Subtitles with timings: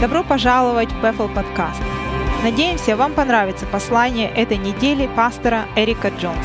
[0.00, 1.82] Добро пожаловать в Bethel подкаст.
[2.44, 6.38] Надеемся, вам понравится послание этой недели пастора Эрика Джонсона.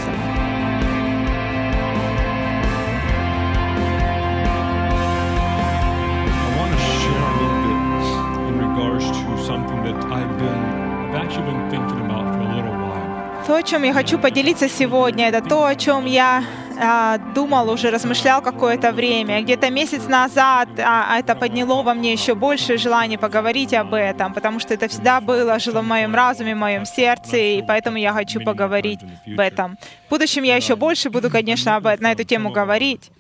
[13.45, 16.43] То, о чем я хочу поделиться сегодня, это то, о чем я
[16.79, 19.41] а, думал уже, размышлял какое-то время.
[19.41, 24.59] Где-то месяц назад а, это подняло во мне еще больше желание поговорить об этом, потому
[24.59, 28.41] что это всегда было, жило в моем разуме, в моем сердце, и поэтому я хочу
[28.41, 29.77] поговорить об этом.
[30.07, 33.11] В будущем я еще больше буду, конечно, об, на эту тему говорить.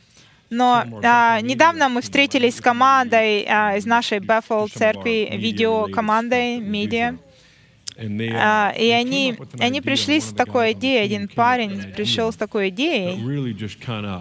[0.49, 7.07] Но а, недавно мы встретились с командой а, из нашей Bethel церкви, видеокомандой, медиа.
[7.07, 11.03] And they, uh, А, и они, up with an они idea, пришли с такой идеей,
[11.03, 13.19] один парень пришел с такой идеей,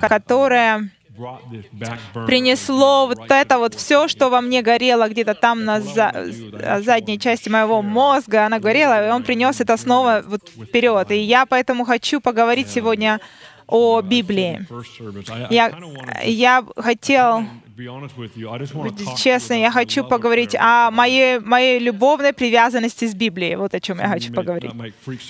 [0.01, 0.91] которая
[2.27, 6.27] принесло вот это вот все, что во мне горело где-то там на за-
[6.81, 11.11] задней части моего мозга, она горела, и он принес это снова вот вперед.
[11.11, 13.21] И я поэтому хочу поговорить сегодня
[13.67, 14.67] о Библии.
[15.51, 15.73] Я,
[16.25, 17.45] я хотел
[18.83, 23.57] быть честно, я хочу поговорить о моей, моей любовной привязанности с Библией.
[23.57, 24.73] Вот о чем я хочу поговорить.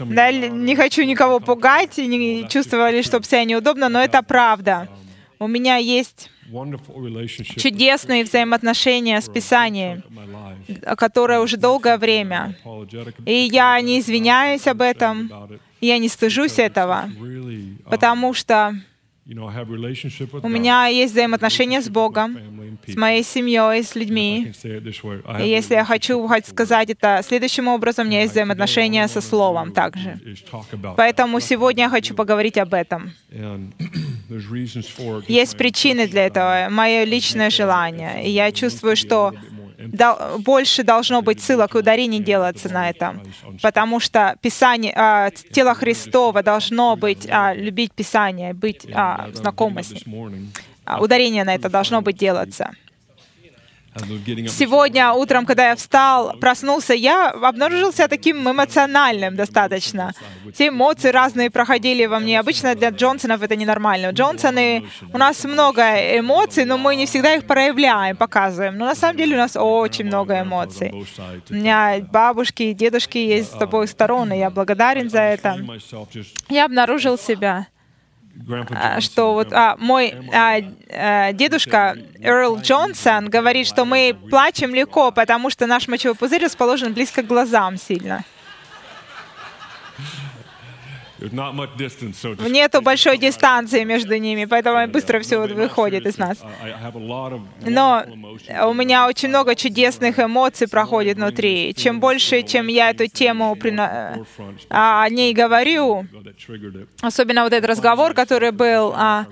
[0.01, 4.89] Да, не хочу никого пугать и не чувствовали, чтобы себя неудобно, но это правда.
[5.39, 6.31] У меня есть
[7.57, 10.03] чудесные взаимоотношения с Писанием,
[10.97, 12.57] которое уже долгое время.
[13.25, 15.31] И я не извиняюсь об этом,
[15.81, 17.11] я не стыжусь этого,
[17.87, 18.75] потому что
[19.25, 22.37] у меня есть взаимоотношения с Богом,
[22.87, 24.53] с моей семьей, с людьми.
[25.41, 30.19] И если я хочу сказать это следующим образом, у меня есть взаимоотношения со Словом также.
[30.97, 33.13] Поэтому сегодня я хочу поговорить об этом.
[35.29, 38.25] Есть причины для этого, мое личное желание.
[38.25, 39.35] И я чувствую, что
[39.89, 43.21] дол- больше должно быть ссылок и ударений делаться на этом,
[43.63, 49.91] потому что Писание, а, тело Христова должно быть, а, любить Писание, быть а, знакомо с
[49.91, 50.51] ним.
[50.85, 52.71] А, Ударение на это должно быть делаться.
[53.95, 60.13] Сегодня утром, когда я встал, проснулся, я обнаружил себя таким эмоциональным достаточно.
[60.55, 62.41] Все эмоции разные проходили во мне.
[62.41, 64.11] Обычно для Джонсонов это ненормально.
[64.11, 65.83] Джонсоны, у нас много
[66.19, 68.79] эмоций, но мы не всегда их проявляем, показываем.
[68.79, 70.93] Но на самом деле у нас очень много эмоций.
[71.51, 75.59] У меня бабушки и дедушки есть с обоих сторон, и я благодарен за это.
[76.49, 77.67] Я обнаружил себя,
[79.01, 85.51] что вот а, мой а, а, дедушка Эрл Джонсон говорит, что мы плачем легко, потому
[85.51, 88.25] что наш мочевой пузырь расположен близко к глазам сильно.
[92.49, 96.39] Нету большой дистанции между ними, поэтому быстро все выходит из нас.
[97.71, 98.03] Но
[98.69, 101.75] у меня очень много чудесных эмоций проходит внутри.
[101.75, 104.25] Чем больше, чем я эту тему прино-
[104.71, 106.07] а, о ней говорю,
[107.01, 109.27] особенно вот этот разговор, который был, а,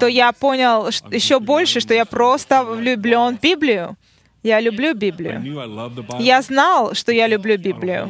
[0.00, 3.96] то я понял еще больше, что я просто влюблен в Библию.
[4.42, 5.40] Я люблю Библию.
[6.18, 8.08] Я знал, что я люблю Библию.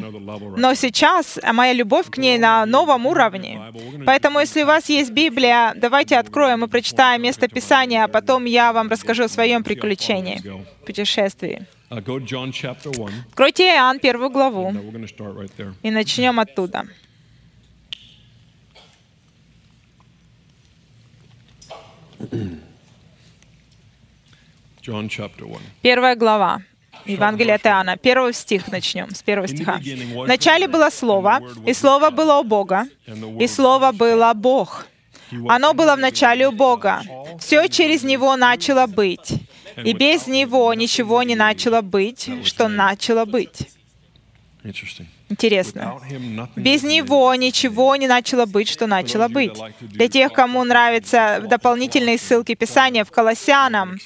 [0.56, 3.60] Но сейчас моя любовь к ней на новом уровне.
[4.06, 8.72] Поэтому, если у вас есть Библия, давайте откроем и прочитаем место Писания, а потом я
[8.72, 10.40] вам расскажу о своем приключении,
[10.86, 11.66] путешествии.
[11.90, 14.72] Откройте Иоанн первую главу
[15.82, 16.84] и начнем оттуда.
[24.82, 25.60] John chapter 1.
[25.82, 26.60] Первая глава.
[27.06, 27.96] Евангелие от Иоанна.
[27.96, 29.78] Первый стих начнем, с первого стиха.
[29.78, 32.86] В начале было Слово, и Слово было у Бога,
[33.40, 34.86] и Слово было Бог.
[35.48, 37.02] Оно было в начале у Бога.
[37.38, 39.34] Все через Него начало быть,
[39.76, 43.68] и без Него ничего не начало быть, что начало быть.
[45.32, 45.98] Интересно.
[46.56, 49.58] Без него ничего не начало быть, что начало быть.
[49.80, 53.98] Для тех, кому нравятся дополнительные ссылки Писания в Колоссянам,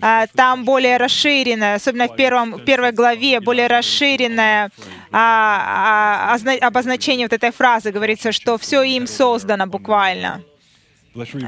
[0.00, 4.70] а, там более расширенное, особенно в первом, первой главе, более расширенное
[5.10, 7.90] а, а, озна- обозначение вот этой фразы.
[7.90, 10.42] Говорится, что все им создано буквально.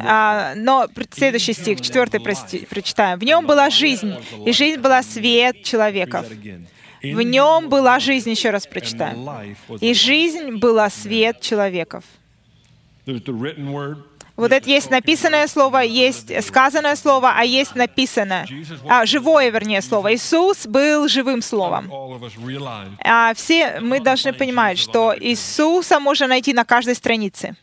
[0.05, 3.19] А, но следующий стих, четвертый, прости, прочитаем.
[3.19, 4.13] «В нем была жизнь,
[4.45, 6.27] и жизнь была свет человеков».
[7.03, 9.29] В нем была жизнь, еще раз прочитаем.
[9.81, 12.05] И жизнь была свет человеков.
[14.37, 18.47] Вот это есть написанное слово, есть сказанное слово, а есть написанное.
[18.89, 20.15] А, живое, вернее, слово.
[20.15, 21.91] Иисус был живым словом.
[23.05, 27.55] А все мы должны понимать, что Иисуса можно найти на каждой странице.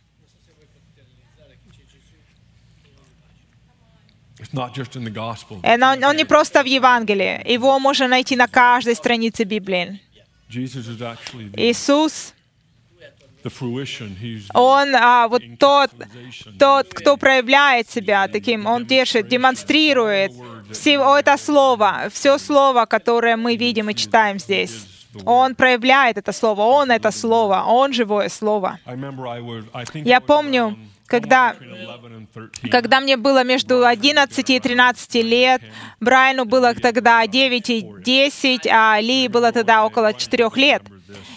[5.14, 5.60] Gospel.
[5.64, 7.42] Э, Он он не просто в Евангелии.
[7.54, 10.02] Его можно найти на каждой странице Библии.
[10.50, 12.34] Иисус,
[14.54, 15.92] Он а, вот тот,
[16.60, 20.32] тот, кто проявляет себя таким, Он держит, демонстрирует
[20.72, 24.88] все это слово, все слово, которое мы видим и читаем здесь.
[25.26, 28.80] Он проявляет это слово, Он это слово, Он живое слово.
[30.06, 32.72] Я помню, around когда between 11 and 13.
[32.72, 35.62] когда мне было между 11 и 13 лет,
[36.00, 40.84] Брайану было тогда 9 и 10, а Ли было тогда около 4 лет.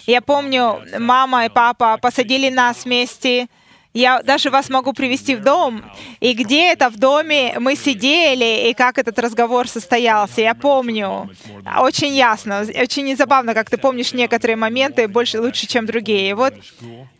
[0.05, 3.47] Я помню, мама и папа посадили нас вместе.
[3.93, 5.83] Я даже вас могу привести в дом.
[6.21, 11.29] И где это в доме мы сидели, и как этот разговор состоялся, я помню.
[11.77, 16.29] Очень ясно, очень забавно, как ты помнишь некоторые моменты больше лучше, чем другие.
[16.29, 16.53] И вот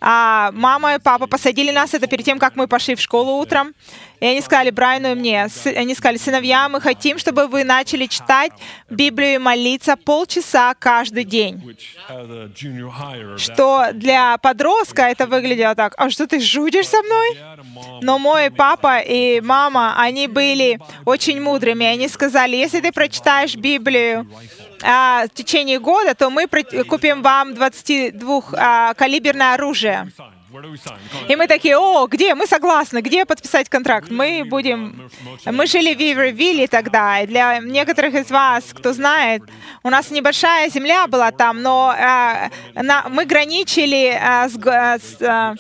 [0.04, 3.76] а, мама и папа посадили нас, это перед тем, как мы пошли в школу утром.
[4.20, 8.52] И они сказали Брайану и мне, они сказали, сыновья, мы хотим, чтобы вы начали читать
[8.90, 11.76] Библию и молиться полчаса каждый день.
[13.38, 17.38] Что для подростка это выглядело так, а что ты жудишь со мной?
[18.02, 21.86] Но мой папа и мама, они были очень мудрыми.
[21.86, 24.28] Они сказали, если ты прочитаешь Библию
[24.84, 30.08] а, в течение года, то мы купим вам 22-калиберное оружие.
[30.18, 30.32] sign.
[30.52, 30.98] Where do we sign?
[31.14, 31.32] Come on.
[31.32, 32.36] И мы такие, о, где?
[32.36, 34.10] Мы согласны, где подписать контракт?
[34.12, 35.10] Мы будем...
[35.46, 39.44] Мы жили в Вивервилле тогда, и для некоторых из вас, кто знает,
[39.84, 44.56] у нас небольшая земля была там, но а, на- мы граничили а, с,
[45.02, 45.56] с,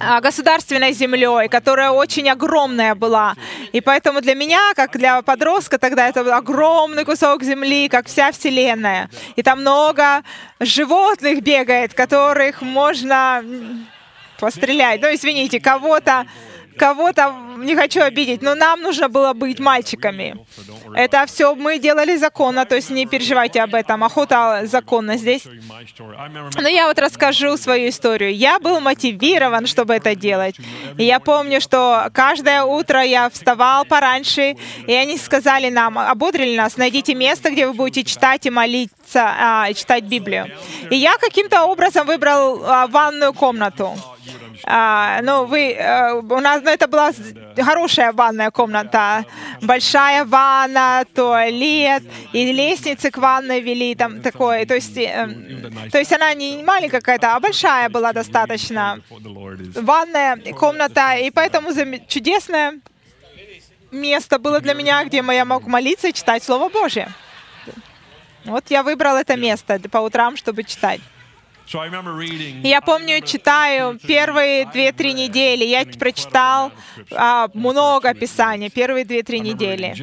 [0.00, 3.34] а, государственной землей, которая очень огромная была.
[3.72, 8.32] И поэтому для меня, как для подростка, тогда это был огромный кусок земли, как вся
[8.32, 9.08] Вселенная.
[9.36, 10.22] И там много
[10.58, 13.44] животных бегает, которых можно
[14.40, 15.00] пострелять.
[15.00, 16.26] Ну, извините, кого-то
[16.80, 20.34] кого-то не хочу обидеть, но нам нужно было быть мальчиками.
[20.94, 24.02] Это все мы делали законно, то есть не переживайте об этом.
[24.02, 25.42] Охота законно здесь.
[26.54, 28.34] Но я вот расскажу свою историю.
[28.34, 30.56] Я был мотивирован, чтобы это делать.
[30.96, 34.56] И я помню, что каждое утро я вставал пораньше,
[34.86, 39.72] и они сказали нам, ободрили нас, найдите место, где вы будете читать и молиться, а,
[39.74, 40.46] читать Библию.
[40.90, 43.94] И я каким-то образом выбрал а, ванную комнату.
[44.64, 47.10] А, ну, вы, э, у нас, ну, это была
[47.56, 49.24] хорошая ванная комната,
[49.62, 52.02] большая ванна, туалет,
[52.32, 55.28] и лестницы к ванной вели, там такое, то есть, э,
[55.90, 59.00] то есть она не маленькая какая-то, а большая была достаточно
[59.74, 61.70] ванная комната, и поэтому
[62.06, 62.80] чудесное
[63.90, 67.08] место было для меня, где я мог молиться и читать Слово Божье.
[68.44, 71.00] Вот я выбрал это место по утрам, чтобы читать.
[72.64, 75.64] Я помню, читаю первые две-три недели.
[75.64, 76.72] Я прочитал
[77.12, 79.94] а, много Писания, первые две-три недели.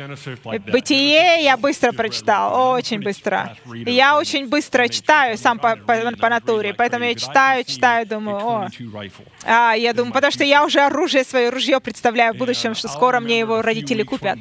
[0.72, 3.58] Бытие я быстро прочитал, очень быстро.
[3.92, 8.60] Я очень быстро читаю сам по, по- по натуре, поэтому я читаю, читаю, думаю, о,
[8.70, 9.12] 22 rifle.
[9.46, 13.20] а, я думаю, потому что я уже оружие, свое ружье представляю в будущем, что скоро
[13.20, 14.38] мне его родители купят.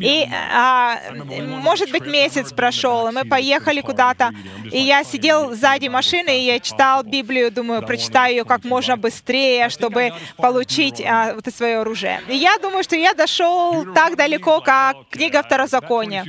[0.00, 0.98] И, а,
[1.60, 4.32] может быть, месяц прошел, и мы поехали куда-то,
[4.72, 9.68] и я сидел сзади машины, и я читал Библию, думаю, прочитаю ее как можно быстрее,
[9.68, 12.20] чтобы получить а, вот это свое оружие.
[12.28, 16.24] И я думаю, что я дошел так далеко, как книга Второзакония.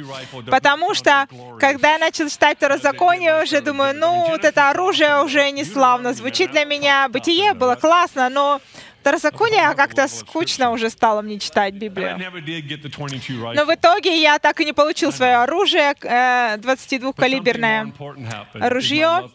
[0.50, 1.28] Потому что,
[1.60, 6.52] когда я начал читать Второзаконие, уже думаю, ну, вот это оружие уже не славно звучит
[6.52, 7.08] для меня.
[7.10, 8.62] Бытие было классно, но
[9.08, 12.18] Второзаконие как-то скучно уже стало мне читать Библию.
[12.18, 15.94] never did get the 22 Но в итоге я так и не получил свое оружие,
[16.02, 17.84] э, 22-калиберное.
[17.84, 18.62] Something more important happened.
[18.62, 19.30] is ружье.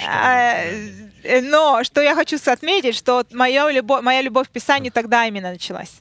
[0.00, 0.88] Э,
[1.22, 5.50] э, Но что я хочу отметить, что моя любовь, моя любовь к Писанию тогда именно
[5.50, 6.00] началась.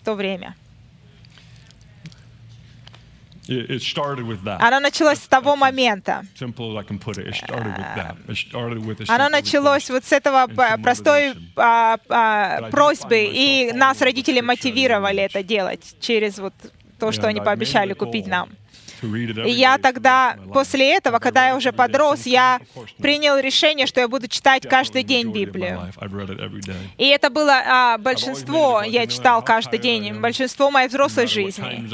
[0.00, 0.54] В то время.
[4.60, 6.24] Она началась с того момента.
[9.28, 9.92] Началось request.
[9.92, 10.46] вот с этого
[10.82, 16.54] простой а, а, просьбы, и нас родители мотивировали это делать через вот
[16.98, 18.48] то, что они пообещали купить нам.
[19.02, 22.60] И я тогда, после этого, когда я уже подрос, я
[22.98, 25.92] принял решение, что я буду читать каждый день Библию.
[26.98, 31.88] И это было а, большинство, я читал каждый день, большинство моей взрослой жизни.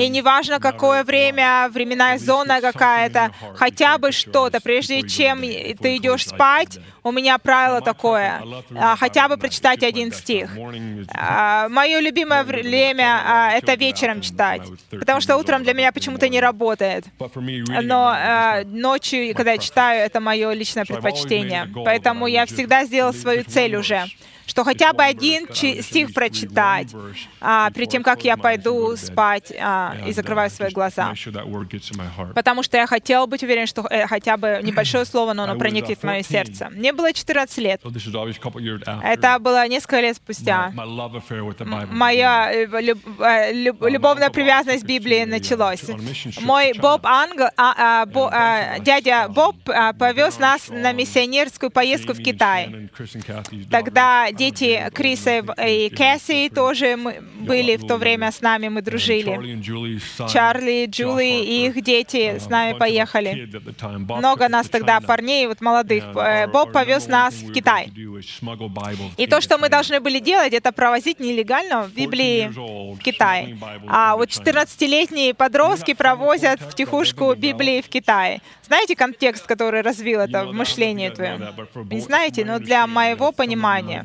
[0.00, 6.78] И неважно, какое время, временная зона какая-то, хотя бы что-то, прежде чем ты идешь спать,
[7.02, 8.42] у меня правило такое,
[8.76, 10.50] а, хотя бы прочитать один стих.
[11.14, 16.40] А, Мое любимое время а,— это вечером читать, потому что утром для меня почему-то не
[16.40, 17.06] работает.
[17.82, 18.16] Но
[18.66, 21.68] ночью, когда я читаю, это мое личное предпочтение.
[21.84, 24.06] Поэтому я всегда сделал свою цель уже,
[24.50, 26.88] что хотя бы один стих прочитать
[27.40, 31.14] а, перед тем, как я пойду спать а, и закрываю свои глаза.
[32.34, 36.00] Потому что я хотел быть уверен, что э, хотя бы небольшое слово, но оно проникнет
[36.00, 36.68] в мое сердце.
[36.70, 37.80] Мне было 14 лет.
[39.04, 40.72] Это было несколько лет спустя.
[41.90, 45.82] Моя э, э, люб, любовная привязанность к Библии началась.
[46.40, 52.14] Мой Боб Англ, а, а, бо, а, дядя Боб а, повез нас на миссионерскую поездку
[52.14, 52.90] в Китай.
[53.70, 56.96] Тогда дети Криса и Кэсси тоже
[57.40, 59.32] были в то время с нами, мы дружили.
[60.32, 63.48] Чарли, Джули и их дети с нами поехали.
[64.18, 66.04] Много нас тогда парней, вот молодых.
[66.16, 67.92] Э, Боб повез нас в Китай.
[69.16, 72.50] И то, что мы должны были делать, это провозить нелегально в Библии
[72.94, 73.56] в Китай.
[73.86, 78.40] А вот 14-летние подростки провозят в тихушку Библии в Китай.
[78.70, 81.42] Знаете контекст, который развил это в мышлении твоем?
[81.90, 84.04] Не знаете, но для моего понимания,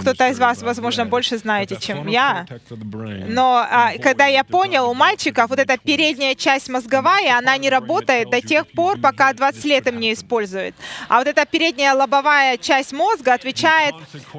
[0.00, 2.46] кто-то из вас, возможно, больше знаете, чем я,
[3.28, 8.30] но а, когда я понял, у мальчиков вот эта передняя часть мозговая, она не работает
[8.30, 10.74] до тех пор, пока 20 лет им не используют.
[11.10, 13.94] А вот эта передняя лобовая часть мозга отвечает,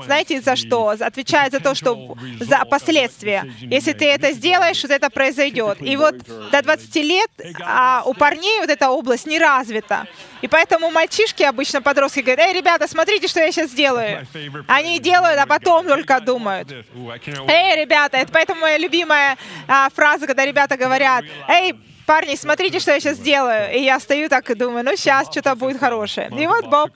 [0.05, 0.89] знаете, за что?
[0.89, 3.45] Отвечает за то, что за последствия.
[3.59, 5.83] Если ты это сделаешь, вот это произойдет.
[5.83, 6.15] И вот
[6.51, 7.29] до 20 лет
[7.63, 10.07] а у парней вот эта область не развита.
[10.41, 14.25] И поэтому мальчишки обычно, подростки, говорят, эй, ребята, смотрите, что я сейчас делаю.
[14.67, 16.71] Они делают, а потом только думают.
[16.71, 21.73] Эй, ребята, это поэтому моя любимая а, фраза, когда ребята говорят, эй,
[22.05, 23.73] парни, смотрите, что я сейчас делаю.
[23.73, 26.29] И я стою так и думаю, ну сейчас что-то будет хорошее.
[26.39, 26.91] И вот Боб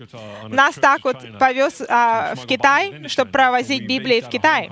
[0.47, 4.69] нас так вот повез а, в Китай, чтобы провозить Библии в Китай.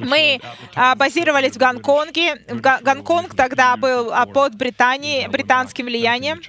[0.00, 0.40] Мы
[0.74, 2.36] а, базировались в Гонконге.
[2.48, 6.40] Гонконг тогда был а, под Британией, британским влиянием.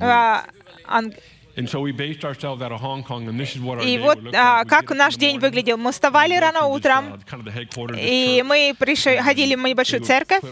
[0.00, 0.44] А,
[3.84, 5.76] и вот а, как наш день выглядел.
[5.76, 7.22] Мы вставали рано утром,
[7.96, 10.42] и мы пришли, ходили в небольшую церковь,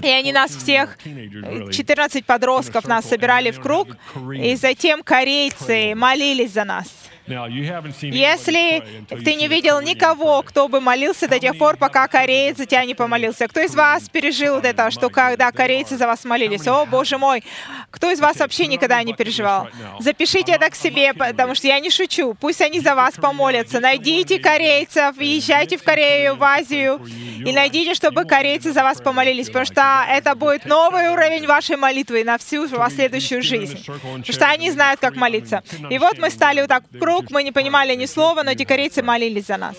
[0.00, 3.96] и они нас всех, 14 подростков нас собирали в круг,
[4.40, 6.86] и затем корейцы молились за нас.
[7.26, 12.84] Если ты не видел никого, кто бы молился до тех пор, пока кореец за тебя
[12.84, 16.66] не помолился, кто из вас пережил вот это, что когда корейцы за вас молились?
[16.66, 17.42] О, Боже мой!
[17.90, 19.68] Кто из вас вообще никогда не переживал?
[20.00, 22.34] Запишите это к себе, потому что я не шучу.
[22.34, 23.80] Пусть они за вас помолятся.
[23.80, 27.00] Найдите корейцев, езжайте в Корею, в Азию,
[27.44, 32.24] и найдите, чтобы корейцы за вас помолились, потому что это будет новый уровень вашей молитвы
[32.24, 33.84] на всю последующую жизнь.
[33.86, 35.62] Потому что они знают, как молиться.
[35.90, 38.64] И вот мы стали вот так в круг, мы не понимали ни слова, но эти
[38.64, 39.76] корейцы молились за нас.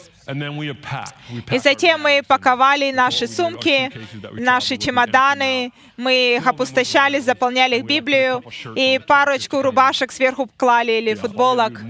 [1.51, 3.91] И затем мы паковали наши сумки,
[4.34, 8.44] наши чемоданы, мы их опустошали, заполняли их Библию,
[8.75, 11.82] и парочку рубашек сверху клали или футболок.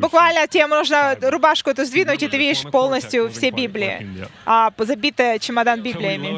[0.00, 5.82] Буквально тебе нужно рубашку эту сдвинуть, и ты видишь полностью все Библии, а, забитые чемодан
[5.82, 6.28] Библиями.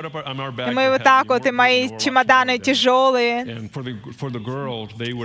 [0.70, 3.70] И мы вот так вот, и мои чемоданы тяжелые.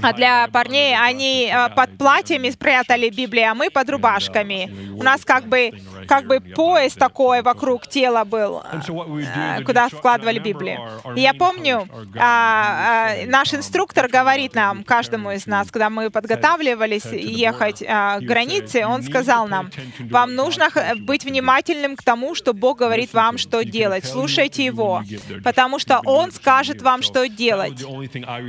[0.03, 4.69] А для парней они а, под платьями спрятали Библии, а мы под рубашками.
[4.97, 5.71] У нас как бы
[6.07, 10.79] как бы пояс такой вокруг тела был, э, куда складывали Библию.
[11.15, 11.87] И я помню,
[12.17, 18.23] а, а, наш инструктор говорит нам, каждому из нас, когда мы подготавливались ехать а, к
[18.23, 23.63] границе, он сказал нам, вам нужно быть внимательным к тому, что Бог говорит вам, что
[23.63, 24.05] делать.
[24.05, 25.03] Слушайте Его,
[25.43, 27.81] потому что Он скажет вам, что делать.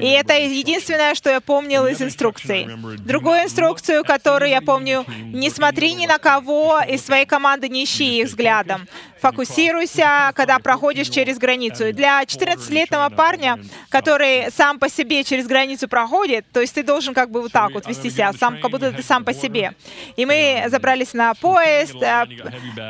[0.01, 2.69] И это единственное, что я помнил из инструкций.
[2.99, 8.21] Другую инструкцию, которую я помню, не смотри ни на кого из своей команды, не ищи
[8.21, 8.87] их взглядом.
[9.21, 11.87] Фокусируйся, когда проходишь через границу.
[11.87, 17.15] И для 14-летнего парня, который сам по себе через границу проходит, то есть ты должен
[17.15, 19.75] как бы вот так вот вести себя, сам, как будто ты сам по себе.
[20.17, 22.27] И мы забрались на поезд, э,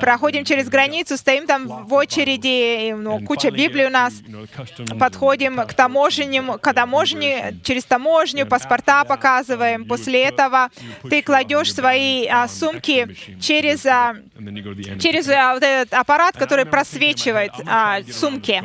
[0.01, 4.15] проходим через границу, стоим там в очереди, ну, куча Библии у нас,
[4.99, 9.85] подходим к таможенним, к таможне, через таможню, паспорта показываем.
[9.85, 10.71] После этого
[11.11, 14.17] ты кладешь свои а, сумки через а,
[15.01, 18.63] через а, вот этот аппарат, который просвечивает а, сумки.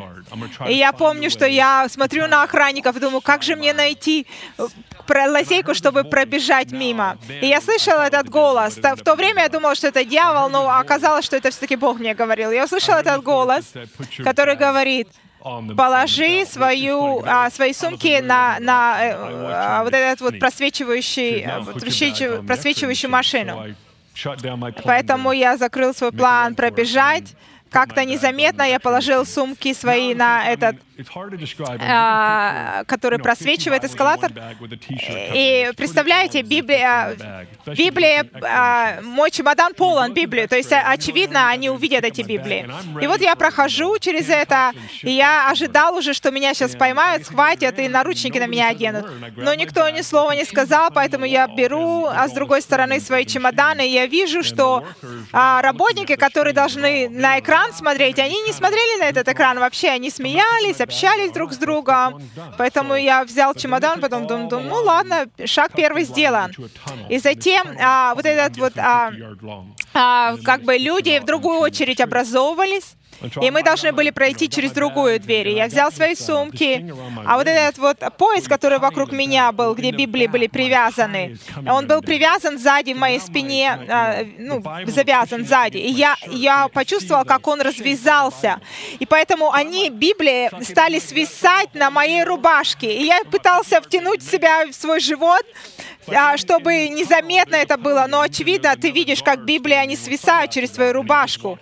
[0.68, 4.26] И я помню, что я смотрю на охранников думаю, как же мне найти
[4.58, 4.66] э,
[5.28, 7.18] лазейку, чтобы пробежать мимо.
[7.40, 8.76] И я слышала этот голос.
[8.76, 12.14] В то время я думала, что это дьявол, но оказалось, что это все-таки Бог мне
[12.14, 12.50] говорил.
[12.50, 13.72] Я услышала этот голос,
[14.24, 15.08] который говорит,
[15.40, 21.46] положи свою, а, свои сумки на, на а, вот этот вот просвечивающий,
[22.46, 23.74] просвечивающую машину.
[24.84, 27.34] Поэтому я закрыл свой план пробежать,
[27.70, 30.76] как-то незаметно я положил сумки свои на этот,
[32.86, 34.32] который просвечивает эскалатор.
[35.34, 37.16] И представляете, Библия,
[37.66, 42.68] Библия, а, мой чемодан полон Библии, то есть очевидно, они увидят эти Библии.
[43.00, 47.78] И вот я прохожу через это, и я ожидал уже, что меня сейчас поймают, схватят
[47.78, 49.06] и наручники на меня оденут.
[49.36, 53.86] Но никто ни слова не сказал, поэтому я беру, а с другой стороны свои чемоданы,
[53.86, 54.84] и я вижу, что
[55.32, 60.10] а, работники, которые должны на экран смотреть, они не смотрели на этот экран вообще, они
[60.10, 62.22] смеялись, общались друг с другом.
[62.56, 66.52] Поэтому я взял чемодан, потом думаю, думаю ну ладно, шаг первый сделан.
[67.08, 69.12] И затем а, вот этот вот, а,
[69.94, 72.96] а, как бы люди в другую очередь образовывались,
[73.40, 75.48] и мы должны были пройти через другую дверь.
[75.48, 76.92] я взял свои сумки,
[77.24, 82.00] а вот этот вот пояс, который вокруг меня был, где Библии были привязаны, он был
[82.02, 85.78] привязан сзади в моей спине, а, ну, завязан сзади.
[85.78, 88.60] И я, я почувствовал, как он развязался.
[88.98, 92.94] И поэтому они, Библии, стали свисать на моей рубашке.
[92.98, 95.44] И я пытался втянуть себя в свой живот,
[96.36, 101.58] чтобы незаметно это было, но очевидно, ты видишь, как Библия, они свисают через твою рубашку.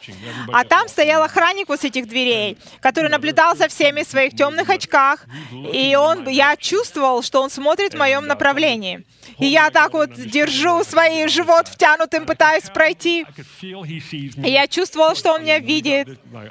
[0.53, 4.69] А там стоял охранник вот с этих дверей, который наблюдал за всеми в своих темных
[4.71, 5.27] очках,
[5.73, 9.05] и он, я чувствовал, что он смотрит в моем направлении.
[9.39, 13.27] И я так вот держу свой живот втянутым, пытаюсь пройти.
[13.63, 16.09] И я чувствовал, что он меня видит.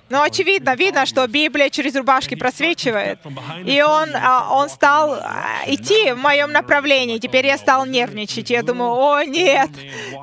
[0.09, 3.19] Но очевидно, видно, что Библия через рубашки просвечивает.
[3.65, 7.17] И он, а, он стал а, идти в моем направлении.
[7.17, 8.49] Теперь я стал нервничать.
[8.49, 9.69] Я думаю, о нет,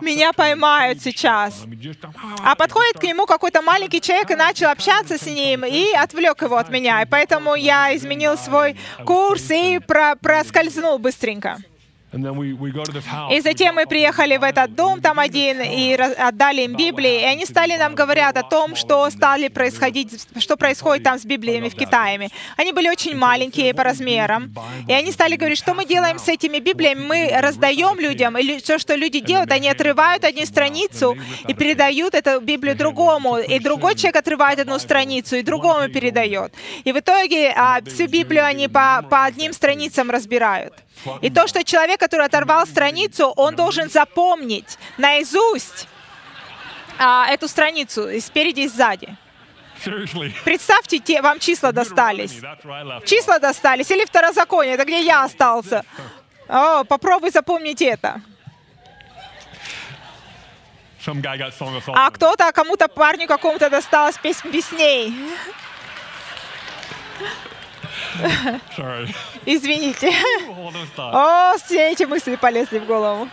[0.00, 1.64] меня поймают сейчас.
[2.44, 6.56] А подходит к нему какой-то маленький человек и начал общаться с ним и отвлек его
[6.56, 7.02] от меня.
[7.02, 11.58] И поэтому я изменил свой курс и про проскользнул быстренько.
[13.30, 17.46] И затем мы приехали в этот дом, там один, и отдали им Библии, и они
[17.46, 22.28] стали нам говорить о том, что стали происходить, что происходит там с Библиями в Китае.
[22.56, 24.54] Они были очень маленькие по размерам,
[24.88, 28.78] и они стали говорить, что мы делаем с этими Библиями, мы раздаем людям, и все,
[28.78, 31.16] что люди делают, они отрывают одну страницу
[31.48, 36.52] и передают эту Библию другому, и другой человек отрывает одну страницу и другому передает.
[36.84, 40.74] И в итоге а, всю Библию они по, по одним страницам разбирают.
[41.20, 45.88] И то, что человек, который оторвал страницу, он должен запомнить наизусть
[46.98, 49.16] а, эту страницу и спереди и сзади.
[50.44, 52.38] Представьте, те, вам числа достались.
[53.04, 53.90] Числа достались.
[53.90, 55.84] Или второзаконие, это где я остался.
[56.48, 58.20] О, попробуй запомнить это.
[61.88, 65.12] А кто-то, кому-то парню какому-то досталось песнь песней.
[69.46, 70.12] Извините.
[70.98, 73.28] О, все эти мысли полезли в голову.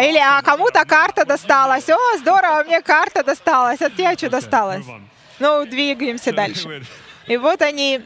[0.00, 1.88] Или а кому-то карта досталась.
[1.90, 3.82] О, здорово, мне карта досталась.
[3.82, 4.86] А тебе что досталось?
[5.38, 6.82] Ну, двигаемся дальше.
[7.26, 8.00] И вот они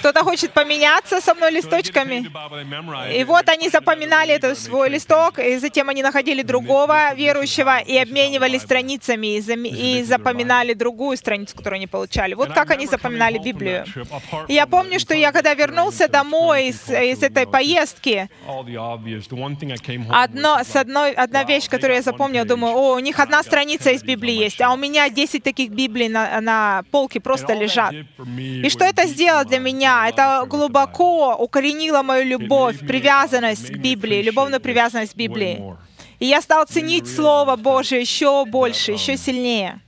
[0.00, 2.26] кто-то хочет поменяться со мной листочками.
[3.12, 8.62] И вот они запоминали этот свой листок, и затем они находили другого верующего и обменивались
[8.62, 9.38] страницами,
[9.68, 12.34] и запоминали другую страницу, которую они получали.
[12.34, 13.84] Вот как они запоминали Библию.
[14.48, 18.28] И я помню, что я когда вернулся домой из, из этой поездки,
[20.10, 24.02] одно, с одной, одна вещь, которую я запомнил, думаю, о, у них одна страница из
[24.02, 27.92] Библии есть, а у меня 10 таких Библий на, на полке просто лежат.
[27.92, 30.08] И что это сделало для меня?
[30.08, 35.76] Это глубоко укоренило мою любовь, привязанность к Библии, любовную привязанность к Библии.
[36.18, 39.80] И я стал ценить Слово Божие еще больше, еще сильнее.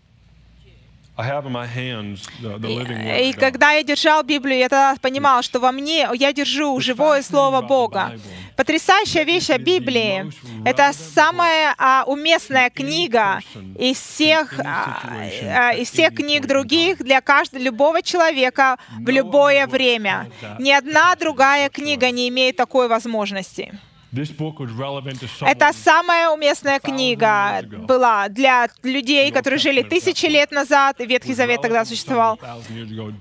[3.18, 7.60] И когда я держал Библию, я тогда понимал, что во мне я держу живое Слово
[7.60, 8.12] Бога.
[8.54, 10.30] Потрясающая вещь о Библии—
[10.64, 13.40] это самая а, уместная книга
[13.76, 15.00] из всех, а,
[15.42, 20.30] а, из всех книг других для каждого, любого человека в любое время.
[20.60, 23.72] Ни одна другая книга не имеет такой возможности.
[24.10, 31.84] Это самая уместная книга была для людей, которые жили тысячи лет назад, Ветхий Завет тогда
[31.84, 32.38] существовал.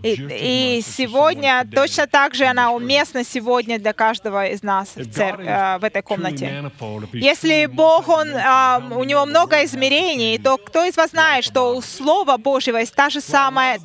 [0.02, 5.46] И, и сегодня точно так же она уместна сегодня для каждого из нас в, церкви,
[5.46, 6.72] э, в этой комнате.
[7.12, 11.82] Если Бог, он, а, у него много измерений, то кто из вас знает, что у
[11.82, 13.80] Слова Божьего есть та же самая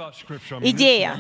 [0.61, 1.17] идея?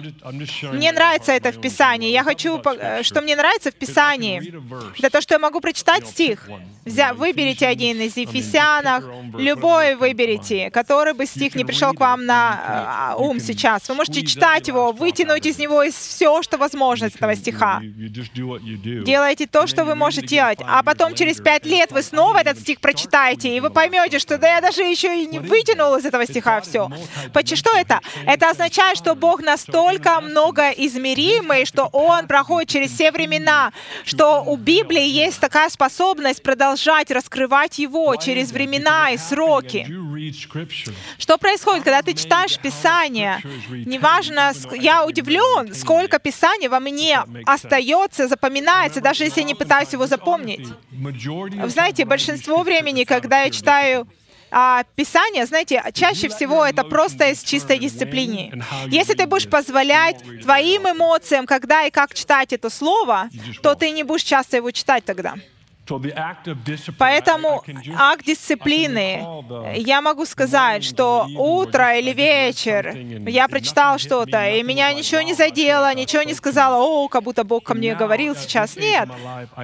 [0.73, 2.11] Мне нравится это в Писании.
[2.11, 2.62] Я хочу,
[3.03, 4.55] что мне нравится в Писании,
[4.99, 6.48] это то, что я могу прочитать прочитать стих.
[6.85, 9.04] Взя, выберите один из Ефесянах,
[9.38, 13.88] любой выберите, который бы стих не пришел к вам на ум сейчас.
[13.88, 17.80] Вы можете читать его, вытянуть из него из все, что возможно из этого стиха.
[17.82, 20.58] Делайте то, что вы можете делать.
[20.66, 24.56] А потом через пять лет вы снова этот стих прочитаете, и вы поймете, что да
[24.56, 26.90] я даже еще и не вытянул из этого стиха все.
[27.54, 28.00] Что это?
[28.26, 33.72] Это означает, что Бог настолько многоизмеримый, что Он проходит через все времена,
[34.04, 39.87] что у Библии есть такая способность продолжать продолжать раскрывать Его через времена и сроки.
[41.18, 43.38] Что происходит, когда ты читаешь Писание?
[43.70, 50.07] Неважно, я удивлен, сколько Писания во мне остается, запоминается, даже если я не пытаюсь его
[50.07, 50.66] запомнить.
[50.90, 54.07] Вы знаете, большинство времени, когда я читаю
[54.55, 58.62] а, Писание, знаете, чаще всего это просто из чистой дисциплины.
[58.88, 63.31] Если ты будешь позволять твоим эмоциям, когда и как читать это слово,
[63.62, 65.37] то ты не будешь часто его читать тогда.
[66.98, 67.64] Поэтому
[67.96, 69.24] акт дисциплины,
[69.74, 72.94] я могу сказать, что утро или вечер
[73.28, 77.64] я прочитал что-то, и меня ничего не задело, ничего не сказала, о, как будто Бог
[77.64, 78.76] ко мне говорил сейчас.
[78.76, 79.09] Нет.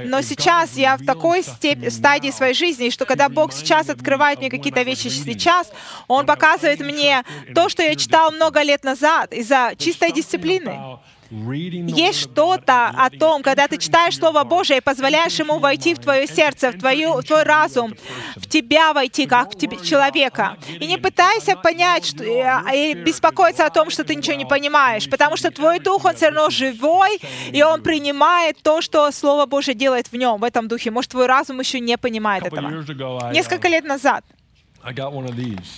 [0.05, 4.51] Но сейчас я в такой степени, стадии своей жизни, что когда Бог сейчас открывает мне
[4.51, 5.71] какие-то вещи сейчас,
[6.07, 10.99] Он показывает мне то, что я читал много лет назад из-за чистой дисциплины.
[11.31, 16.27] Есть что-то о том, когда ты читаешь Слово Божие и позволяешь ему войти в твое
[16.27, 17.95] сердце, в, твою, в твой разум,
[18.37, 20.57] в тебя войти, как в тебе, человека.
[20.81, 25.09] И не пытайся понять что, и, и беспокоиться о том, что ты ничего не понимаешь,
[25.11, 27.21] потому что твой дух, он все равно живой,
[27.53, 30.91] и он принимает то, что Слово Божие делает в нем, в этом духе.
[30.91, 33.33] Может, твой разум еще не понимает этого.
[33.33, 34.25] Несколько лет назад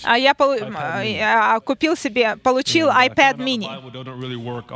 [0.05, 0.55] а я, полу...
[0.55, 3.69] я купил себе, получил iPad mini.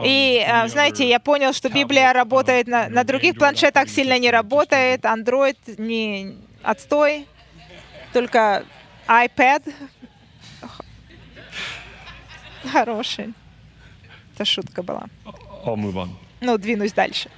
[0.04, 5.04] И, а, знаете, я понял, что Библия работает на, на других планшетах, сильно не работает,
[5.04, 7.26] Android не отстой,
[8.12, 8.64] только
[9.06, 9.72] iPad
[12.72, 13.34] хороший.
[14.34, 15.04] Это шутка была.
[16.40, 17.30] Ну, двинусь дальше.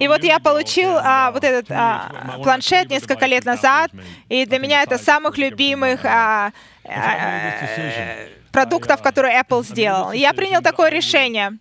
[0.00, 3.90] И вот я получил а, вот этот а, планшет несколько лет назад,
[4.28, 6.52] и для меня это самых любимых а,
[6.84, 10.12] а, продуктов, которые Apple сделал.
[10.12, 11.58] Я принял такое решение,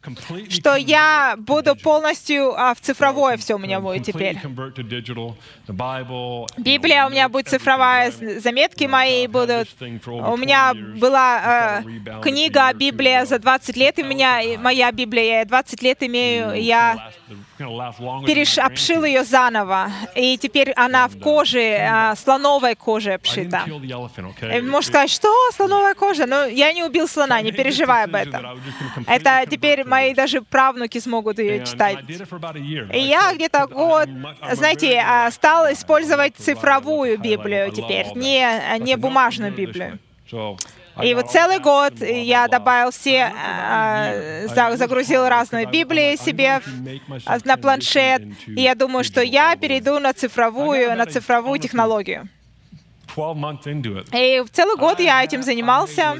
[0.50, 4.40] что я буду полностью а, в цифровое все у меня будет теперь.
[6.58, 9.68] Библия у меня будет цифровая, заметки мои будут.
[9.82, 15.46] У меня была э, книга Библия за 20 лет, и у меня моя Библия, я
[15.46, 17.12] 20 лет имею, я
[17.58, 23.64] переш, обшил ее заново, и теперь она в коже, а, слоновой коже обшита.
[23.66, 26.26] И можно сказать, что слоновая кожа?
[26.26, 28.60] Но я не убил слона, не переживай об этом.
[29.08, 31.98] Это теперь мои даже правнуки смогут ее читать.
[32.94, 34.08] И я где-то год,
[34.52, 40.00] знаете, а, стал использовать цифровую Библию теперь, не, не бумажную Библию.
[41.04, 46.62] И вот целый год я добавил все, э, загрузил разные Библии себе
[47.46, 52.28] на планшет, и я думаю, что я перейду на цифровую, на цифровую технологию.
[54.14, 56.18] И целый год я этим занимался,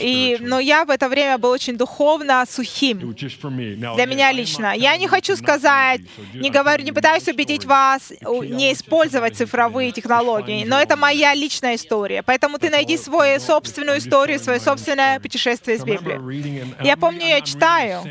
[0.00, 2.98] и, но я в это время был очень духовно сухим.
[2.98, 4.72] Для меня лично.
[4.76, 6.00] Я не хочу сказать,
[6.34, 12.22] не говорю, не пытаюсь убедить вас не использовать цифровые технологии, но это моя личная история.
[12.22, 16.74] Поэтому ты найди свою собственную историю, свое собственное путешествие с Библией.
[16.84, 18.02] Я помню, я читаю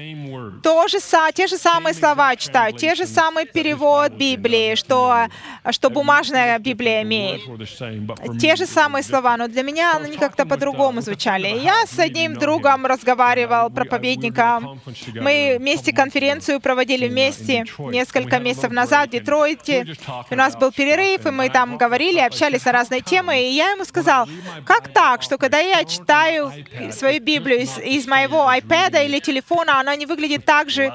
[0.62, 0.98] то же,
[1.34, 5.28] те же самые слова читаю, те же самые перевод Библии, что,
[5.72, 8.40] что бумажная Библия имеет имеет.
[8.40, 11.48] Те же самые слова, но для меня они как-то по-другому звучали.
[11.48, 14.82] Я с одним другом разговаривал, проповедником.
[15.16, 19.96] Мы вместе конференцию проводили вместе несколько месяцев назад в Детройте.
[20.30, 23.42] У нас был перерыв, и мы там говорили, общались на разные темы.
[23.42, 24.28] И я ему сказал,
[24.66, 26.52] как так, что когда я читаю
[26.92, 30.92] свою Библию из, из моего iPad или телефона, она не выглядит так же,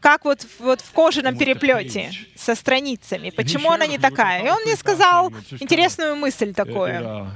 [0.00, 3.30] как вот, вот в кожаном переплете со страницами.
[3.30, 4.46] Почему она не такая?
[4.46, 7.30] И он мне сказал интересную мысль такую.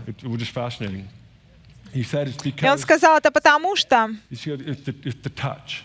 [1.94, 4.10] И он сказал, это потому что,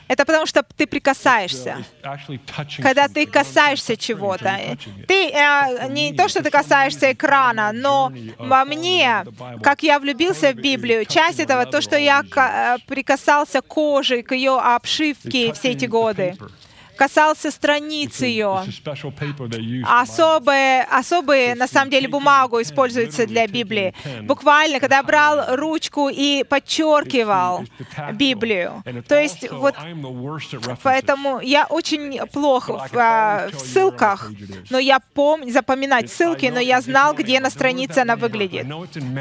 [0.07, 1.77] это потому что ты прикасаешься.
[2.81, 4.77] Когда ты касаешься чего-то.
[5.07, 9.25] Ты, э, не то, что ты касаешься экрана, но во мне,
[9.61, 14.57] как я влюбился в Библию, часть этого, то, что я э, прикасался кожей к ее
[14.57, 16.37] обшивке все эти годы
[16.97, 18.63] касался страниц ее.
[19.85, 23.93] Особые, особые, на самом деле, бумагу используется для Библии.
[24.23, 27.65] Буквально, когда брал ручку и подчеркивал.
[28.13, 28.83] Библию.
[29.07, 29.75] То есть вот.
[30.83, 34.31] Поэтому я очень плох в, а, в ссылках,
[34.69, 38.65] но я помню запоминать ссылки, но я знал, где на странице она выглядит.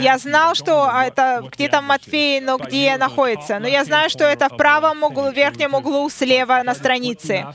[0.01, 3.59] Я знал, что это где-то в Матфея, но где находится.
[3.59, 7.47] Но я знаю, что это в правом углу, верхнем углу слева на странице.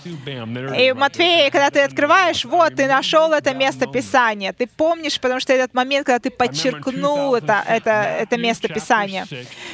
[0.76, 4.54] И Матфея, когда ты открываешь, вот, ты нашел это место Писания.
[4.54, 9.28] Ты помнишь, потому что этот момент, когда ты подчеркнул это, это, это место Писания.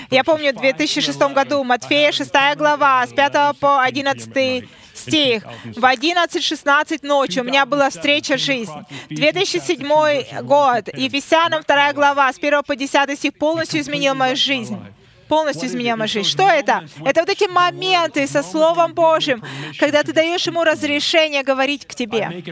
[0.09, 5.43] Я помню, в 2006 году Матфея, 6 глава, с 5 по 11 стих.
[5.63, 8.71] В 11.16 ночи у меня была встреча жизнь.
[9.09, 10.87] 2007 год.
[10.93, 14.77] Ефесянам 2 глава, с 1 по 10 стих полностью изменил мою жизнь
[15.27, 16.29] полностью изменил мою жизнь.
[16.29, 16.85] Что это?
[17.05, 19.43] Это вот эти моменты со Словом Божьим,
[19.79, 22.43] когда ты даешь Ему разрешение говорить к тебе.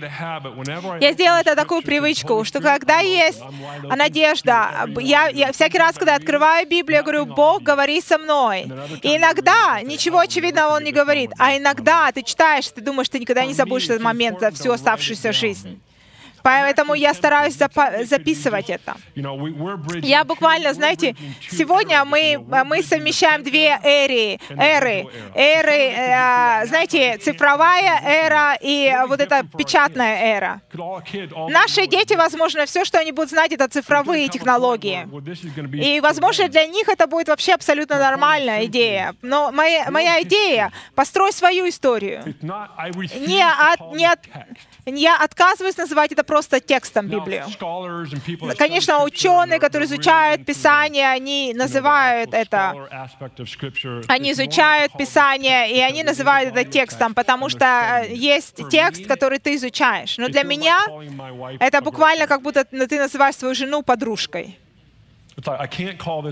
[1.02, 3.42] Я сделала это такую привычку, что когда есть
[3.84, 8.72] надежда, я, я всякий раз, когда открываю Библию, я говорю, Бог, говори со мной.
[9.02, 13.46] И иногда ничего очевидного Он не говорит, а иногда ты читаешь, ты думаешь, ты никогда
[13.46, 15.82] не забудешь этот момент за всю оставшуюся жизнь.
[16.46, 18.98] Поэтому я стараюсь записывать это.
[20.04, 21.16] Я буквально, знаете,
[21.50, 30.36] сегодня мы, мы совмещаем две эры, эры, эры, знаете, цифровая эра и вот эта печатная
[30.36, 30.62] эра.
[31.50, 35.08] Наши дети, возможно, все, что они будут знать, это цифровые технологии.
[35.84, 39.16] И, возможно, для них это будет вообще абсолютно нормальная идея.
[39.24, 42.36] Но моя, моя идея— построй свою историю.
[42.44, 44.20] Не от, не от,
[44.86, 47.46] я отказываюсь называть это просто текстом Библию.
[48.58, 52.74] Конечно, ученые, которые изучают Писание, они называют это,
[54.08, 59.56] они изучают Писание, и они называют это текстом, потому что э, есть текст, который ты
[59.56, 60.18] изучаешь.
[60.18, 60.80] Но для меня
[61.60, 64.60] это буквально как будто ты называешь свою жену подружкой.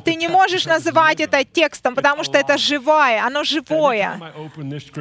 [0.06, 4.20] Ты не можешь называть это текстом, потому что это живое, оно живое.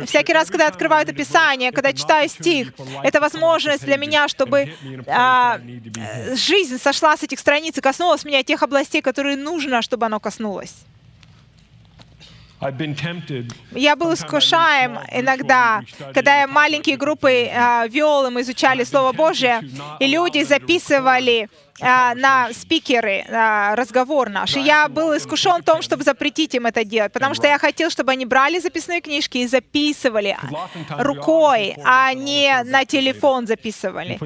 [0.07, 2.73] Всякий раз, когда я открываю это Писание, когда читаю стих,
[3.05, 4.75] это возможность для меня, чтобы
[5.07, 5.61] а,
[6.35, 10.75] жизнь сошла с этих страниц и коснулась меня тех областей, которые нужно, чтобы оно коснулось.
[13.73, 15.83] Я был искушаем иногда,
[16.15, 19.63] когда я маленькие группы а, вел, и мы изучали Слово Божие,
[19.99, 21.49] и люди записывали
[22.15, 24.57] на спикеры а, разговор наш.
[24.57, 27.91] И я был искушен в том, чтобы запретить им это делать, потому что я хотел,
[27.91, 30.37] чтобы они брали записные книжки и записывали
[30.99, 34.19] рукой, а не на телефон записывали.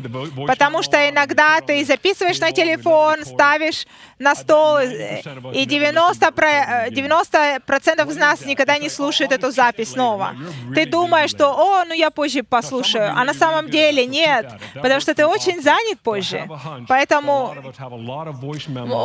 [0.46, 3.86] Потому что иногда ты записываешь на телефон, ставишь
[4.18, 5.20] на стол, э,
[5.52, 10.34] и 90%, про- э, 90% из нас никогда не слушают эту запись снова.
[10.74, 15.14] Ты думаешь, что, о, ну я позже послушаю, а на самом деле нет, потому что
[15.14, 16.48] ты очень занят позже.
[16.88, 17.45] Поэтому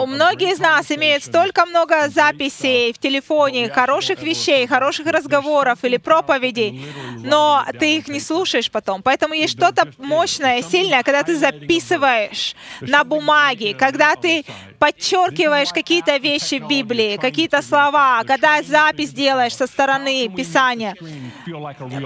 [0.04, 5.98] у многие из нас имеют столько много записей в телефоне, хороших вещей, хороших разговоров или
[5.98, 6.84] проповедей,
[7.18, 9.02] но ты их не слушаешь потом.
[9.02, 14.46] Поэтому есть что-то мощное, сильное, когда ты записываешь на бумаге, когда ты
[14.82, 20.96] подчеркиваешь какие-то вещи в Библии, какие-то слова, когда запись делаешь со стороны Писания.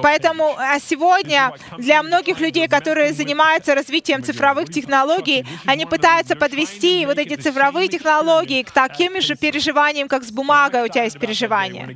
[0.01, 7.17] Поэтому а сегодня для многих людей, которые занимаются развитием цифровых технологий, они пытаются подвести вот
[7.17, 11.87] эти цифровые технологии к таким же переживаниям, как с бумагой у тебя есть переживания.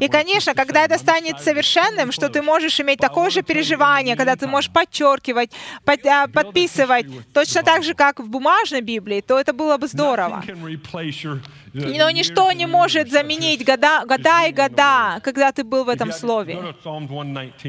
[0.00, 4.46] И, конечно, когда это станет совершенным, что ты можешь иметь такое же переживание, когда ты
[4.46, 5.50] можешь подчеркивать,
[5.84, 10.13] под- а, подписывать, точно так же, как в бумажной Библии, то это было бы здорово.
[11.72, 16.74] Но ничто не может заменить года, года и года, когда ты был в этом слове.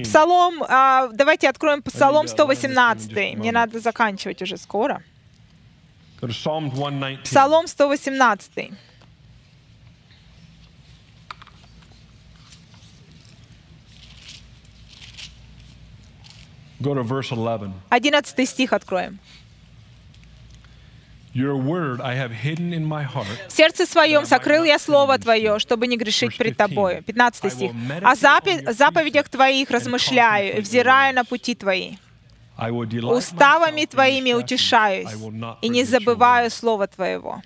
[0.04, 3.36] Псалом, а, давайте откроем Псалом 118.
[3.36, 5.02] Мне надо заканчивать уже скоро.
[7.24, 8.72] Псалом 118.
[16.82, 17.72] Go to verse 11.
[17.90, 19.20] 11 стих откроем.
[23.50, 27.04] В сердце своем сокрыл я Слово Твое, чтобы не грешить пред Тобою.
[27.04, 27.72] 15 стих.
[28.02, 28.16] О
[28.74, 31.98] заповедях Твоих размышляю, и взираю на пути Твои.
[33.18, 35.10] Уставами Твоими утешаюсь,
[35.62, 36.50] и не забываю.
[36.50, 37.42] Слова Твоего.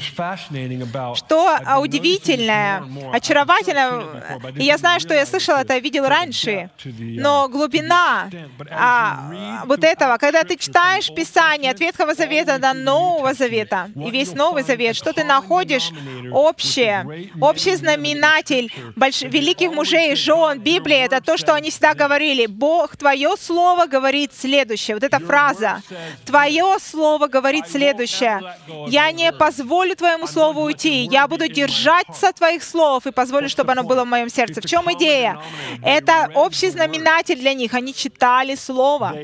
[0.00, 3.10] Что а, удивительное, this more and more.
[3.10, 6.06] I've очаровательно, seen it before, but I и я знаю, что я слышал это, видел
[6.06, 8.28] раньше, uh, но the глубина
[8.70, 14.34] а, вот этого, когда ты читаешь Писание от Ветхого Завета до Нового Завета, и весь
[14.34, 15.90] Новый Завет, что ты находишь,
[16.32, 19.22] общее, общий знаменатель больш...
[19.22, 22.46] великих мужей и жен Библии, это то, что они всегда говорили.
[22.46, 24.96] Бог, Твое Слово говорит следующее.
[24.96, 25.82] Вот эта фраза.
[26.24, 28.40] Твое Слово говорит следующее.
[28.88, 31.04] Я не позволю Твоему Слову уйти.
[31.04, 34.60] Я буду держаться Твоих слов и позволю, чтобы оно было в моем сердце.
[34.60, 35.38] В чем идея?
[35.82, 37.74] Это общий знаменатель для них.
[37.74, 39.14] Они читали Слово.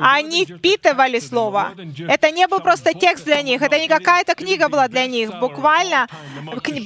[0.00, 1.72] Они впитывали Слово.
[2.08, 5.30] Это не был просто текст для них, это не какая-то книга была для них.
[5.40, 6.06] Буквально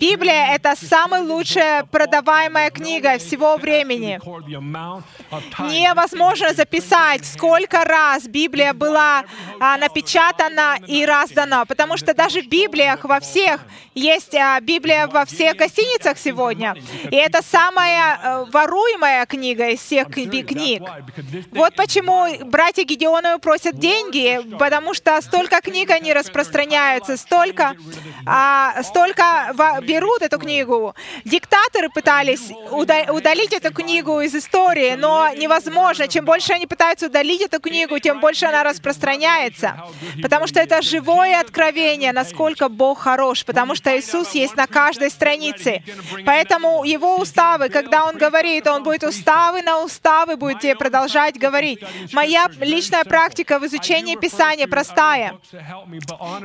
[0.00, 4.20] Библия— это самая лучшая продаваемая книга всего времени.
[5.60, 9.24] Невозможно записать, сколько раз Библия была
[9.60, 13.60] а, напечатана и раздана, потому что даже Библиях во всех
[13.94, 16.74] есть а, Библия во всех гостиницах сегодня.
[17.10, 20.82] И это самая а, воруемая книга из всех книг.
[21.52, 27.76] Вот почему братья Гедеоновы просят деньги, потому что столько книг они распространяются, столько,
[28.26, 30.94] а, столько берут эту книгу.
[31.24, 36.08] Диктаторы пытались удалить эту книгу из истории, но невозможно.
[36.08, 39.76] Чем больше они пытаются удалить эту книгу, тем больше она распространяется.
[40.20, 45.82] Потому что это живое откровение, насколько Бог хорош, потому что Иисус есть на каждой странице.
[46.24, 51.80] Поэтому Его уставы, когда Он говорит, Он будет уставы на уставы, будет тебе продолжать говорить.
[52.12, 55.34] Моя личная практика в изучении Писания простая.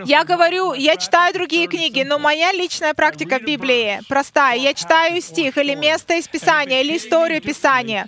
[0.05, 4.57] Я говорю, я читаю другие книги, но моя личная практика в Библии простая.
[4.57, 8.07] Я читаю стих или место из Писания, или историю Писания.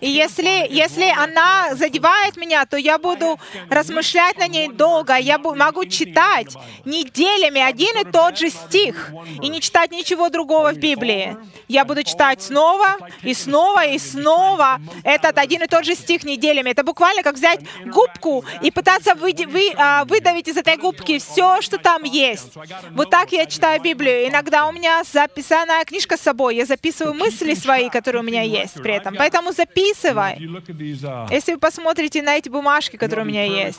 [0.00, 3.38] И если, если она задевает меня, то я буду
[3.70, 5.16] размышлять на ней долго.
[5.16, 6.56] Я могу читать
[6.96, 11.36] неделями один и тот же стих и не читать ничего другого в Библии.
[11.68, 16.70] Я буду читать снова и снова и снова этот один и тот же стих неделями.
[16.70, 19.12] Это буквально как взять губку и пытаться
[19.76, 22.52] а, выдавить из этой губки все, что там есть.
[22.92, 24.28] Вот так я читаю Библию.
[24.28, 26.56] Иногда у меня записанная книжка с собой.
[26.56, 29.14] Я записываю мысли свои, которые у меня есть при этом.
[29.16, 30.38] Поэтому записывай.
[31.30, 33.78] Если вы посмотрите на эти бумажки, которые у меня есть,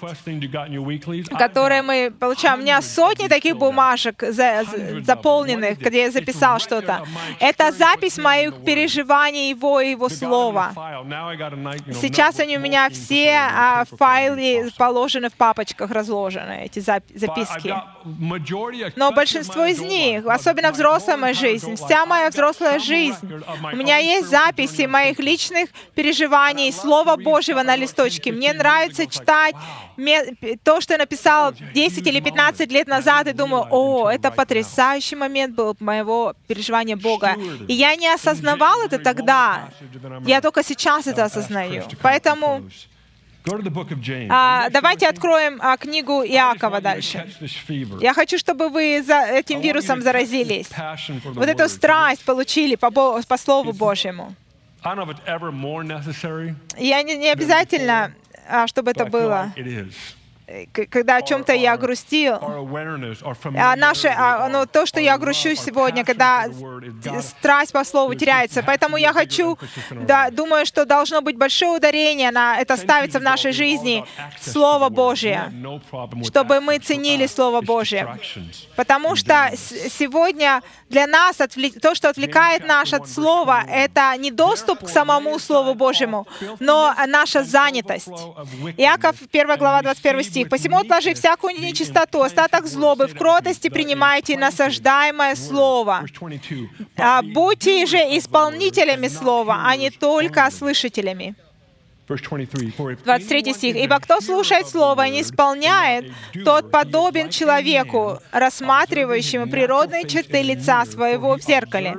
[1.37, 4.63] которые мы получаем, у меня сотни таких бумажек за,
[5.03, 7.03] заполненных, где я записал что-то.
[7.39, 10.71] Это запись моих переживаний Его и Его Слова.
[12.01, 17.73] Сейчас они у меня все а, файлы положены в папочках, разложены, эти записки.
[18.95, 23.17] Но большинство из них, особенно взрослая моя жизнь, вся моя взрослая жизнь,
[23.71, 28.31] у меня есть записи моих личных переживаний, Слова Божьего на листочке.
[28.31, 29.55] Мне нравится читать
[30.63, 32.96] то, что я написал 10 или 15 лет назад,
[33.27, 37.35] и думаю, о, это потрясающий момент был моего переживания Бога.
[37.67, 39.69] И я не осознавал это тогда.
[40.25, 41.83] Я только сейчас это осознаю.
[42.01, 42.63] Поэтому
[44.29, 47.27] а, давайте откроем а, книгу Иакова дальше.
[48.01, 50.69] Я хочу, чтобы вы за этим вирусом заразились.
[51.23, 54.35] Вот эту страсть получили по, по Слову Божьему.
[56.77, 58.13] Я не, не обязательно,
[58.47, 59.53] а, чтобы это было
[60.89, 66.45] когда о чем-то я грустил, а наше, а, ну, то, что я грущу сегодня, когда
[67.21, 68.63] страсть по слову теряется.
[68.63, 69.57] Поэтому я хочу,
[69.91, 74.05] да, думаю, что должно быть большое ударение на это ставится в нашей жизни,
[74.39, 75.51] Слово Божье,
[76.23, 78.17] чтобы мы ценили Слово Божье.
[78.77, 81.37] Потому что сегодня для нас
[81.81, 86.25] то, что отвлекает нас от Слова, это не доступ к самому Слову Божьему,
[86.59, 88.07] но наша занятость.
[88.77, 90.49] Иаков, 1 глава, 21 стих стих.
[90.49, 96.05] «Посему, отложи всякую нечистоту, остаток злобы, в кротости принимайте насаждаемое слово.
[96.97, 101.35] А будьте же исполнителями слова, а не только слышателями».
[103.03, 103.75] 23 стих.
[103.75, 106.05] «Ибо кто слушает Слово и не исполняет,
[106.45, 111.97] тот подобен человеку, рассматривающему природные черты лица своего в зеркале.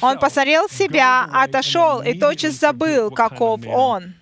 [0.00, 4.14] Он посмотрел себя, отошел и тотчас забыл, каков он».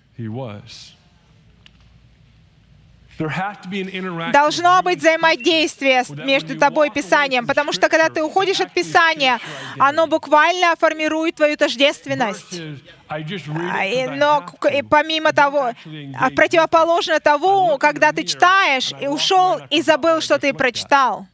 [4.31, 9.39] Должно быть взаимодействие между тобой и Писанием, потому что когда ты уходишь от Писания,
[9.77, 12.61] оно буквально формирует твою тождественность.
[13.09, 14.45] Но
[14.89, 15.73] помимо того,
[16.19, 21.27] а противоположно того, когда ты читаешь и ушел и забыл, что ты прочитал.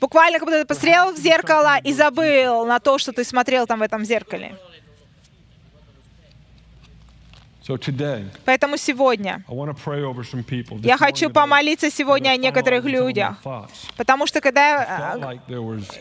[0.00, 3.78] Буквально, как будто ты посмотрел в зеркало и забыл на то, что ты смотрел там
[3.78, 4.56] в этом зеркале.
[8.44, 9.44] Поэтому сегодня
[10.84, 13.36] я хочу помолиться сегодня о некоторых людях,
[13.96, 15.40] потому что когда я,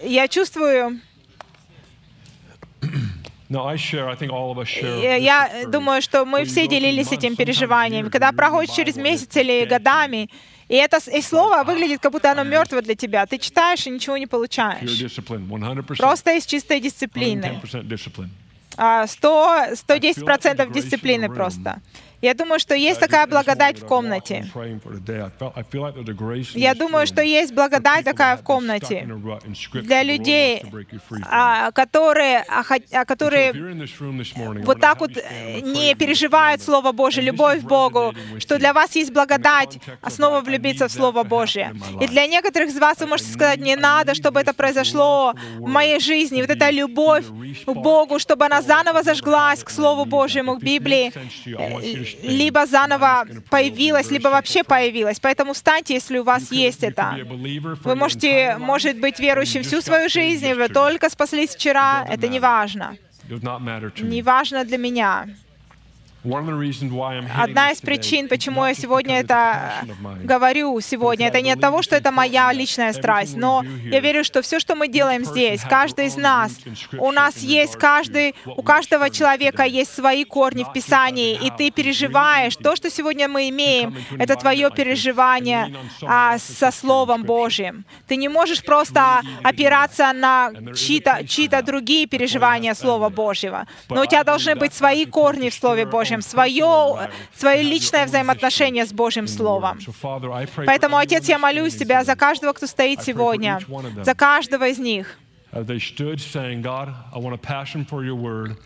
[0.04, 1.00] я чувствую,
[5.04, 8.10] Я думаю, что мы все делились этим переживанием.
[8.10, 10.30] Когда проходишь через месяц или годами,
[10.69, 13.26] и это и слово выглядит, как будто оно мертвое для тебя.
[13.26, 14.90] Ты читаешь и ничего не получаешь.
[15.98, 17.60] Просто из чистой дисциплины.
[18.78, 21.82] 100, 110% дисциплины просто.
[22.22, 24.46] Я думаю, что есть такая благодать в комнате.
[26.54, 29.08] Я думаю, что есть благодать такая в комнате
[29.74, 30.63] для людей,
[31.30, 33.54] а, которые, а, которые
[34.63, 39.12] вот так вот э, не переживают Слово Божие, любовь к Богу, что для вас есть
[39.12, 41.74] благодать снова влюбиться в Слово Божие.
[42.00, 46.00] И для некоторых из вас вы можете сказать, не надо, чтобы это произошло в моей
[46.00, 47.26] жизни, вот эта любовь
[47.65, 51.12] к Богу, чтобы она заново зажглась к Слову Божьему, к Библии,
[52.22, 55.20] либо заново появилась, либо вообще появилась.
[55.20, 57.16] Поэтому встаньте, если у вас есть это.
[57.84, 62.98] Вы можете, может быть, верующим всю свою жизнь, вы только спаслись вчера, это не важно.
[64.00, 65.28] Не важно для меня.
[66.24, 69.72] Одна из причин, почему я сегодня это
[70.24, 74.44] говорю сегодня, это не от того, что это моя личная страсть, но я верю, что
[74.44, 76.52] все, что мы делаем здесь, каждый из нас,
[77.00, 82.56] у нас есть каждый, у каждого человека есть свои корни в Писании, и ты переживаешь
[82.56, 87.84] то, что сегодня мы имеем, это твое переживание а, со Словом Божьим.
[88.08, 94.24] Ты не можешь просто опираться на чьи-то чьи другие переживания Слова Божьего, но у тебя
[94.24, 96.11] должны быть свои корни в Слове Божьем.
[96.12, 99.80] Божьим, свое, свое личное взаимоотношение с Божьим Словом.
[100.66, 103.60] Поэтому, Отец, я молюсь Тебя за каждого, кто стоит сегодня,
[104.04, 105.18] за каждого из них.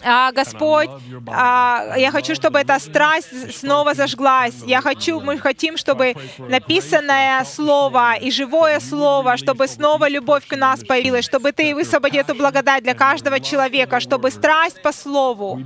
[0.04, 0.90] А, Господь,
[1.28, 4.54] а, я хочу, чтобы эта страсть снова зажглась.
[4.68, 10.84] Я хочу, мы хотим, чтобы написанное слово и живое слово, чтобы снова любовь к нас
[10.84, 15.60] появилась, чтобы Ты высвободил эту благодать для каждого человека, чтобы страсть по слову,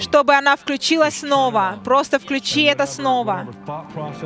[0.00, 1.78] чтобы она включилась снова.
[1.82, 3.46] Просто включи это снова.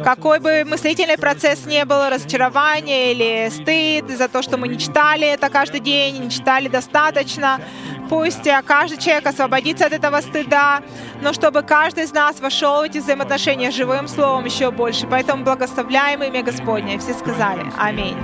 [0.02, 5.26] Какой бы мыслительный процесс не был, разочарование или стыд за то, что мы не читали
[5.26, 7.60] это каждый каждый день, не читали достаточно.
[8.08, 10.80] Пусть э, каждый человек освободится от этого стыда,
[11.20, 15.06] но чтобы каждый из нас вошел в эти взаимоотношения живым словом еще больше.
[15.06, 16.98] Поэтому благословляем имя Господне.
[16.98, 17.70] Все сказали.
[17.76, 18.16] Аминь.